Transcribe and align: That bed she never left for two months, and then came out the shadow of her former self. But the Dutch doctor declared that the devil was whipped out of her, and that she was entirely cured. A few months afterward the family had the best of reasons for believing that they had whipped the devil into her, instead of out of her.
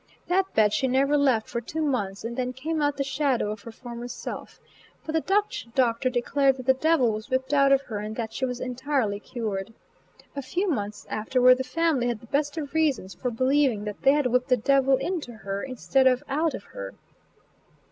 That 0.29 0.51
bed 0.55 0.73
she 0.73 0.87
never 0.87 1.15
left 1.15 1.47
for 1.47 1.61
two 1.61 1.83
months, 1.83 2.23
and 2.23 2.35
then 2.35 2.53
came 2.53 2.81
out 2.81 2.97
the 2.97 3.03
shadow 3.03 3.51
of 3.51 3.61
her 3.61 3.71
former 3.71 4.07
self. 4.07 4.59
But 5.05 5.11
the 5.13 5.21
Dutch 5.21 5.67
doctor 5.75 6.09
declared 6.09 6.57
that 6.57 6.65
the 6.65 6.73
devil 6.73 7.11
was 7.11 7.29
whipped 7.29 7.53
out 7.53 7.71
of 7.71 7.81
her, 7.83 7.99
and 7.99 8.15
that 8.15 8.33
she 8.33 8.43
was 8.43 8.59
entirely 8.59 9.19
cured. 9.19 9.75
A 10.35 10.41
few 10.41 10.67
months 10.67 11.05
afterward 11.07 11.59
the 11.59 11.63
family 11.63 12.07
had 12.07 12.19
the 12.19 12.25
best 12.25 12.57
of 12.57 12.73
reasons 12.73 13.13
for 13.13 13.29
believing 13.29 13.83
that 13.83 14.01
they 14.01 14.13
had 14.13 14.25
whipped 14.25 14.49
the 14.49 14.57
devil 14.57 14.97
into 14.97 15.33
her, 15.33 15.61
instead 15.61 16.07
of 16.07 16.23
out 16.27 16.55
of 16.55 16.63
her. 16.63 16.95